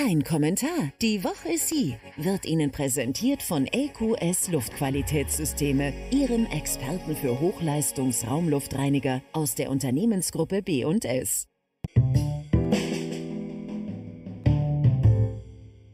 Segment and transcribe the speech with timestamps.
[0.00, 0.92] Kein Kommentar.
[1.02, 1.96] Die Woche ist sie.
[2.16, 11.48] Wird Ihnen präsentiert von LQS Luftqualitätssysteme, Ihrem Experten für Hochleistungs-Raumluftreiniger aus der Unternehmensgruppe B&S.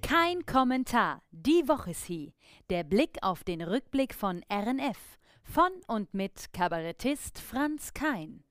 [0.00, 1.20] Kein Kommentar.
[1.32, 2.34] Die Woche ist sie.
[2.70, 5.18] Der Blick auf den Rückblick von RNF.
[5.42, 8.44] Von und mit Kabarettist Franz Kein.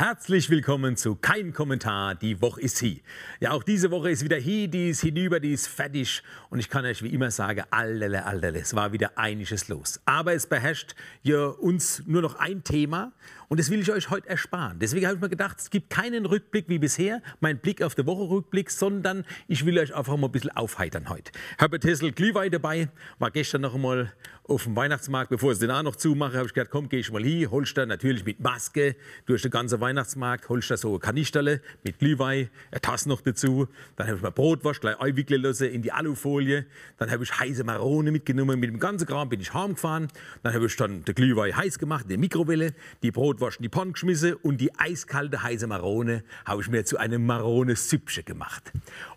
[0.00, 2.98] Herzlich willkommen zu Kein Kommentar, die Woche ist hier.
[3.40, 6.22] Ja, auch diese Woche ist wieder hier, die ist hinüber, die ist fertig.
[6.50, 10.00] Und ich kann euch wie immer sagen, allerle, allerle, es war wieder einiges los.
[10.04, 13.12] Aber es beherrscht ja uns nur noch ein Thema
[13.48, 14.78] und das will ich euch heute ersparen.
[14.78, 18.06] Deswegen habe ich mir gedacht, es gibt keinen Rückblick wie bisher, mein Blick auf die
[18.06, 21.32] Woche Rückblick, sondern ich will euch einfach mal ein bisschen aufheitern heute.
[21.58, 24.12] Herbert Hessel Glühwein dabei, war gestern noch einmal
[24.44, 27.10] auf dem Weihnachtsmarkt, bevor ich den auch noch zumache, habe ich gedacht, komm, gehe ich
[27.10, 31.00] mal hier, holst da natürlich mit Maske durch den ganzen Weihnachtsmarkt, holst da so ein
[31.00, 35.68] Kanisterle mit Glühwein, eine Tasse noch dazu, dann habe ich mir Brotwurst gleich einwickeln lassen
[35.68, 36.66] in die Alufolie,
[36.98, 40.08] dann habe ich heiße Marone mitgenommen, mit dem ganzen Kram bin ich heimgefahren,
[40.42, 43.70] dann habe ich dann den Glühwein heiß gemacht in der Mikrowelle, die Brotwurst in die
[43.70, 48.72] Pfanne geschmissen und die eiskalte heiße Marone habe ich mir zu einem Marone-Süppchen gemacht.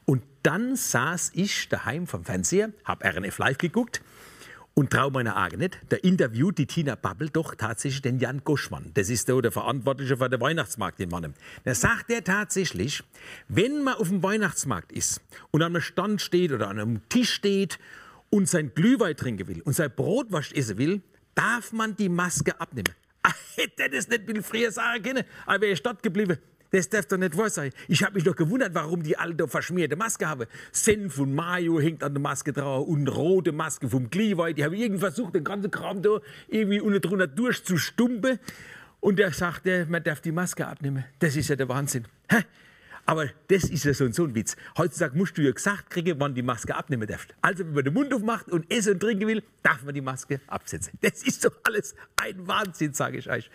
[0.05, 4.01] Und dann saß ich daheim vom Fernseher, habe RNF Live geguckt
[4.73, 8.91] und trau meiner Augen nicht, da interviewt die Tina Babbel doch tatsächlich den Jan Goschmann.
[8.93, 11.33] Das ist der, der Verantwortliche für den Weihnachtsmarkt in Mannem.
[11.63, 13.03] Da sagt er tatsächlich,
[13.47, 17.33] wenn man auf dem Weihnachtsmarkt ist und an einem Stand steht oder an einem Tisch
[17.33, 17.79] steht
[18.29, 21.01] und sein Glühwein trinken will und sein Brotwurst essen will,
[21.35, 22.93] darf man die Maske abnehmen.
[23.55, 26.37] Hätte das nicht viel früher sagen können, wäre ich dort geblieben.
[26.71, 27.71] Das darf doch nicht wahr sein.
[27.87, 30.47] Ich habe mich doch gewundert, warum die alle da verschmierte Maske haben.
[30.71, 34.55] Senf und Mayo hängt an der Maske drauf und rote Maske vom Glühwein.
[34.55, 38.39] Die haben irgendwie versucht, den ganzen Kram da irgendwie unten drunter durchzustumpen.
[39.01, 41.03] Und der sagt, man darf die Maske abnehmen.
[41.19, 42.05] Das ist ja der Wahnsinn.
[42.29, 42.37] Hä?
[43.05, 44.55] Aber das ist ja so ein, so ein Witz.
[44.77, 47.33] Heutzutage musst du ja gesagt kriegen, wann die Maske abnehmen darfst.
[47.41, 50.39] Also, wenn man den Mund aufmacht und essen und trinken will, darf man die Maske
[50.47, 50.93] absetzen.
[51.01, 53.49] Das ist doch alles ein Wahnsinn, sage ich euch.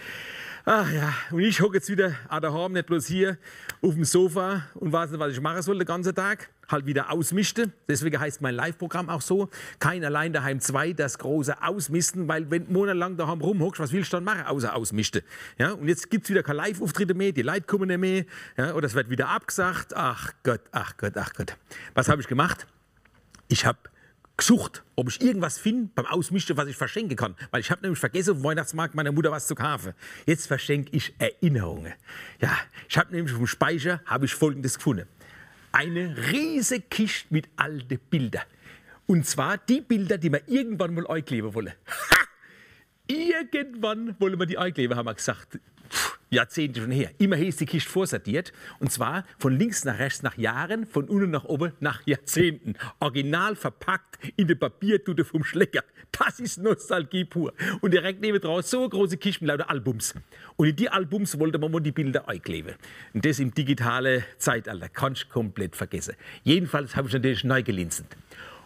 [0.65, 3.39] Ach ja, und ich hocke jetzt wieder an der Horn, nicht bloß hier
[3.83, 6.51] auf dem Sofa und weiß nicht, was ich machen soll den ganzen Tag.
[6.69, 7.73] Halt wieder ausmischte.
[7.89, 9.49] Deswegen heißt mein Live-Programm auch so.
[9.79, 14.17] Kein allein daheim zwei, das große Ausmisten, weil wenn monatelang daheim rumhockst, was willst du
[14.17, 15.23] dann machen, außer ausmischte?
[15.59, 18.25] Ja, und jetzt gibt es wieder keine Live-Auftritte mehr, die Leute kommen nicht mehr,
[18.57, 19.95] ja, oder es wird wieder abgesagt.
[19.95, 21.57] Ach Gott, ach Gott, ach Gott.
[21.95, 22.67] Was habe ich gemacht?
[23.49, 23.79] Ich habe
[24.37, 27.35] gesucht, ob ich irgendwas finde beim Ausmischen, was ich verschenken kann.
[27.51, 29.95] Weil ich habe nämlich vergessen, auf dem Weihnachtsmarkt meiner Mutter was zu kaufen.
[30.27, 31.95] Jetzt verschenke ich Erinnerungen.
[32.41, 32.53] Ja,
[32.89, 35.07] ich habe nämlich dem Speicher habe ich Folgendes gefunden.
[35.77, 38.45] Eine riesige Kiste mit alten Bildern.
[39.05, 41.75] Und zwar die Bilder, die wir irgendwann mal einkleben wollen.
[41.87, 42.17] Ha!
[43.07, 45.59] Irgendwann wollen wir die einkleben, haben wir gesagt.
[46.31, 47.11] Jahrzehnte schon her.
[47.19, 48.53] Immerhin ist die Kiste vorsortiert.
[48.81, 52.75] Und zwar von links nach rechts nach Jahren, von unten nach oben nach Jahrzehnten.
[53.01, 55.85] Original verpackt in der Papiertute vom Schlecker.
[56.13, 57.53] Das ist Nostalgie pur.
[57.81, 60.15] Und direkt neben draus so große Kiste mit lauter Albums.
[60.57, 62.75] Und in die Albums wollte man mal die Bilder einkleben.
[63.15, 64.89] Und das im digitalen Zeitalter.
[64.89, 66.15] Kannst du komplett vergessen.
[66.43, 68.07] Jedenfalls habe ich natürlich neu gelinset.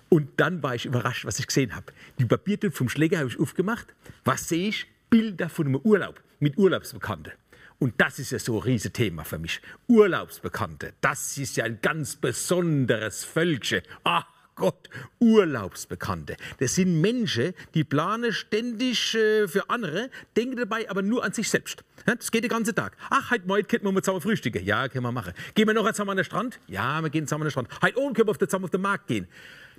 [0.09, 1.93] Und dann war ich überrascht, was ich gesehen habe.
[2.19, 3.95] Die Papiertüte vom Schläger habe ich aufgemacht.
[4.25, 4.87] Was sehe ich?
[5.09, 7.33] Bilder von einem Urlaub mit Urlaubsbekannten.
[7.81, 9.59] Und das ist ja so ein Riesenthema für mich.
[9.89, 13.81] Urlaubsbekannte, das ist ja ein ganz besonderes Völkchen.
[14.05, 16.37] Ach Gott, Urlaubsbekannte.
[16.59, 21.49] Das sind Menschen, die planen ständig äh, für andere, denken dabei aber nur an sich
[21.49, 21.83] selbst.
[22.05, 22.99] Das geht den ganzen Tag.
[23.09, 24.63] Ach, heute Morgen können wir mal zusammen frühstücken.
[24.63, 25.33] Ja, können wir machen.
[25.55, 26.61] Gehen wir noch zusammen an den Strand?
[26.67, 27.69] Ja, wir gehen zusammen an den Strand.
[27.81, 29.27] Heute oben können wir zusammen auf den Markt gehen.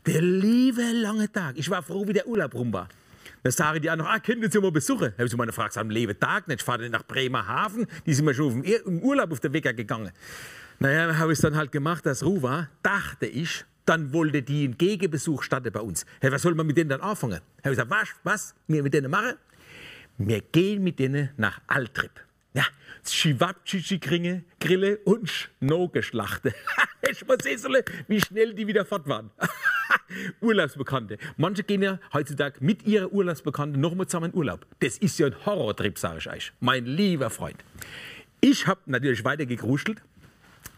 [0.07, 1.55] Der liebe lange Tag.
[1.59, 2.89] Ich war froh, wie der Urlaub rum war.
[3.43, 5.13] Dann sagen die auch noch, ah, können Sie mal besuchen?
[5.13, 6.15] Habe ich meine gefragt, am leben
[6.47, 10.11] nicht, ich fahre nach Bremerhaven, die sind mir schon im Urlaub auf den Wecker gegangen.
[10.79, 14.65] Naja, habe ich es dann halt gemacht, dass Ruhe war, dachte ich, dann wollte die
[14.65, 16.05] einen Gegenbesuch statten bei uns.
[16.19, 17.41] Hey, was soll man mit denen dann anfangen?
[17.63, 19.33] Habe ich gesagt, was, was, wir mit denen machen?
[20.17, 22.11] Wir gehen mit denen nach Altrip.
[22.53, 22.65] Ja,
[23.03, 23.99] Chivapchichi
[24.59, 26.53] Grille und Schnogeschlachte.
[27.09, 27.59] ich muss sehen,
[28.07, 29.31] wie schnell die wieder fort waren.
[30.41, 31.17] Urlaubsbekannte.
[31.37, 34.65] Manche gehen ja heutzutage mit ihrer Urlaubsbekannten nochmal zusammen in Urlaub.
[34.79, 36.53] Das ist ja ein Horrortrip, sage ich euch.
[36.59, 37.57] Mein lieber Freund.
[38.41, 40.01] Ich habe natürlich weiter gegruschelt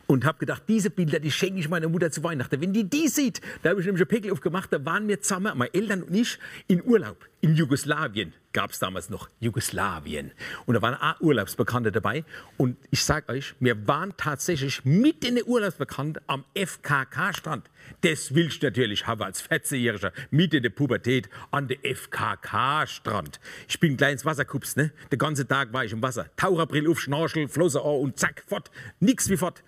[0.07, 2.59] und habe gedacht, diese Bilder, die schenke ich meiner Mutter zu Weihnachten.
[2.61, 5.57] Wenn die die sieht, da habe ich nämlich einen Pickel aufgemacht, da waren wir zusammen,
[5.57, 8.33] meine Eltern und ich, in Urlaub in Jugoslawien.
[8.53, 10.31] Gab es damals noch Jugoslawien.
[10.67, 12.23] Und da waren auch Urlaubsbekannte dabei.
[12.57, 17.69] Und ich sage euch, wir waren tatsächlich mit den Urlaubsbekannten am FKK-Strand.
[18.01, 23.39] Das willst du natürlich haben als 14-Jähriger, mit in der Pubertät an der FKK-Strand.
[23.67, 24.91] Ich bin gleich ins Wasser kupst, ne?
[25.11, 26.27] Den ganzen Tag war ich im Wasser.
[26.35, 28.69] Taucherbrill auf, Schnorchel, Flosse an und zack, fort.
[28.99, 29.63] Nix wie fort.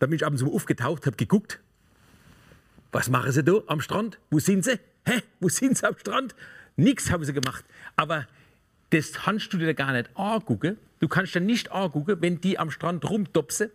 [0.00, 1.60] Da bin ich abends so aufgetaucht, hab geguckt.
[2.90, 4.18] Was machen sie da am Strand?
[4.30, 4.80] Wo sind sie?
[5.06, 5.22] Hä?
[5.38, 6.34] Wo sind sie am Strand?
[6.76, 7.64] Nix haben sie gemacht.
[7.96, 8.26] Aber
[8.90, 10.78] das kannst du dir gar nicht angucken.
[11.00, 13.70] Du kannst dir nicht angucken, wenn die am Strand rumtopsen.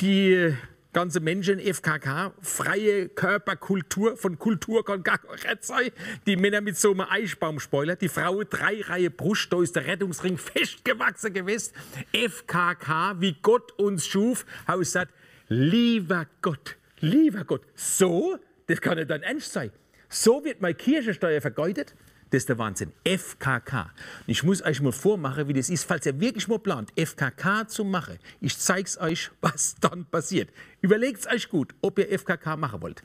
[0.00, 0.54] Die
[0.92, 5.20] ganze Menschen, FKK, freie Körperkultur, von Kultur kann gar
[5.60, 5.90] sein.
[6.26, 10.36] Die Männer mit so einem Eichbaumspoiler, die Frau drei Reihe Brust, da ist der Rettungsring
[10.38, 11.72] festgewachsen gewesen.
[12.12, 15.12] FKK, wie Gott uns schuf, habe ich gesagt,
[15.48, 19.70] lieber Gott, lieber Gott, so, das kann nicht dein Ernst sein.
[20.08, 21.94] So wird meine Kirchensteuer vergeudet.
[22.32, 22.94] Das ist der Wahnsinn.
[23.04, 23.90] FKK.
[24.26, 27.84] Ich muss euch mal vormachen, wie das ist, falls ihr wirklich mal plant, FKK zu
[27.84, 28.18] machen.
[28.40, 30.48] Ich zeige es euch, was dann passiert.
[30.80, 33.02] Überlegt euch gut, ob ihr FKK machen wollt.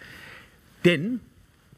[0.85, 1.19] Denn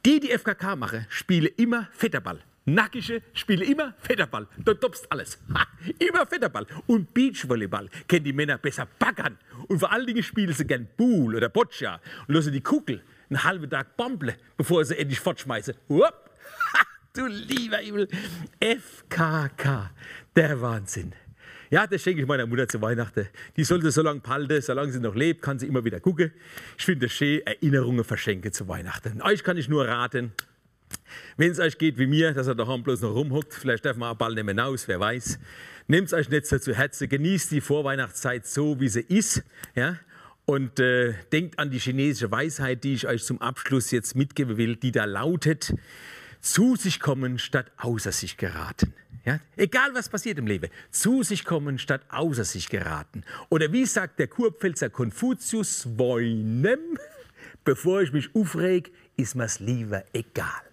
[0.05, 2.39] die, die FKK machen, spielen immer Fetterball.
[2.65, 4.47] Nackische spielen immer Fetterball.
[4.63, 5.39] Da topst alles.
[5.51, 5.65] Ha,
[5.97, 6.67] immer Fetterball.
[6.85, 9.39] Und Beachvolleyball kennen die Männer besser baggern.
[9.67, 13.43] Und vor allen Dingen spielen sie gern Buhl oder Boccia und lassen die Kugel einen
[13.43, 15.73] halben Tag bamble, bevor sie endlich fortschmeißen.
[15.89, 16.29] Hup.
[16.73, 16.85] Ha,
[17.19, 18.07] du lieber Himmel.
[18.59, 19.91] FKK.
[20.35, 21.13] Der Wahnsinn.
[21.69, 23.27] Ja, das schenke ich meiner Mutter zu Weihnachten.
[23.55, 26.31] Die sollte so lange behalten, solange sie noch lebt, kann sie immer wieder gucken.
[26.77, 29.21] Ich finde es schön, Erinnerungen verschenken zu Weihnachten.
[29.21, 30.31] Euch kann ich nur raten,
[31.37, 34.11] wenn es euch geht wie mir, dass er daheim bloß noch rumhockt, vielleicht darf man
[34.11, 35.37] auch bald nicht mehr raus, wer weiß.
[35.87, 39.43] Nehmt es euch nicht so zu Herzen, genießt die Vorweihnachtszeit so, wie sie ist.
[39.75, 39.99] Ja?
[40.45, 44.75] Und äh, denkt an die chinesische Weisheit, die ich euch zum Abschluss jetzt mitgeben will,
[44.75, 45.73] die da lautet,
[46.41, 48.93] zu sich kommen statt außer sich geraten.
[49.25, 49.39] Ja?
[49.57, 53.23] Egal was passiert im Leben, zu sich kommen statt außer sich geraten.
[53.49, 56.97] Oder wie sagt der Kurpfälzer Konfuzius, woinem,
[57.63, 60.68] bevor ich mich aufreg, ist mir's lieber egal.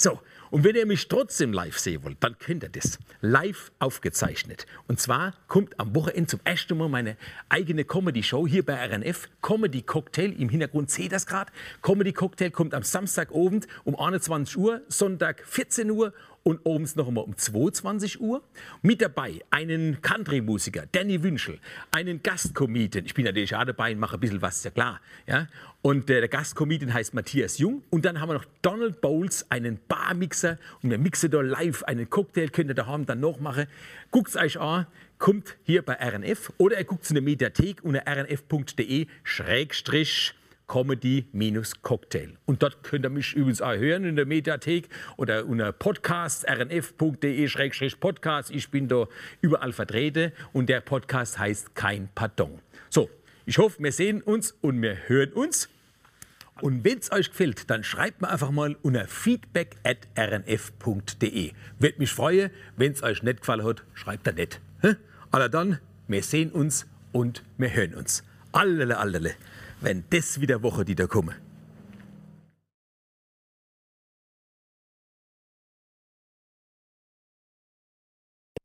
[0.00, 0.20] So,
[0.52, 3.00] und wenn ihr mich trotzdem live sehen wollt, dann könnt ihr das.
[3.20, 4.64] Live aufgezeichnet.
[4.86, 7.16] Und zwar kommt am Wochenende zum ersten Mal meine
[7.48, 9.28] eigene Comedy-Show hier bei RNF.
[9.42, 11.50] Comedy Cocktail, im Hintergrund seht ihr das gerade.
[11.82, 16.12] Comedy Cocktail kommt am Samstagabend um 21 Uhr, Sonntag 14 Uhr
[16.48, 18.42] und abends noch einmal um 22 Uhr.
[18.80, 21.58] Mit dabei einen Country-Musiker, Danny Wünschel,
[21.90, 23.04] einen Gastkometen.
[23.04, 25.02] Ich bin natürlich auch dabei und mache ein bisschen was, ist ja klar.
[25.26, 25.46] Ja?
[25.82, 27.82] Und äh, der Gastkometen heißt Matthias Jung.
[27.90, 30.56] Und dann haben wir noch Donald Bowles, einen Barmixer.
[30.82, 33.66] Und wir mixen da live einen Cocktail, könnt ihr daheim dann noch machen.
[34.10, 34.86] Guckt es euch an,
[35.18, 40.32] kommt hier bei RNF oder ihr guckt es in der Mediathek unter rnf.de schrägstrich
[40.68, 42.34] Comedy-Cocktail.
[42.46, 48.50] Und dort könnt ihr mich übrigens auch hören in der Mediathek oder unter Podcast, rnf.de-podcast.
[48.50, 49.06] Ich bin da
[49.40, 52.60] überall vertreten und der Podcast heißt Kein Pardon.
[52.90, 53.10] So,
[53.46, 55.68] ich hoffe, wir sehen uns und wir hören uns.
[56.60, 61.52] Und wenn es euch gefällt, dann schreibt mir einfach mal unter feedback at rnf.de.
[61.78, 64.60] Würde mich freuen, wenn es euch nicht gefallen hat, schreibt er nicht.
[65.30, 65.78] Aber dann,
[66.08, 68.24] wir sehen uns und wir hören uns.
[68.52, 69.34] Allele, allele
[69.80, 71.34] wenn das wieder Woche, die da kommen.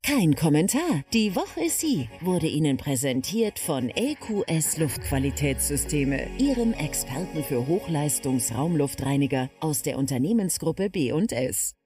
[0.05, 1.03] Kein Kommentar.
[1.13, 9.81] Die Woche ist sie wurde Ihnen präsentiert von LQS Luftqualitätssysteme, Ihrem Experten für Hochleistungsraumluftreiniger aus
[9.81, 11.73] der Unternehmensgruppe B&S.